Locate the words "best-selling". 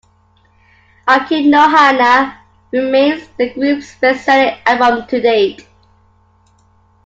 3.99-4.57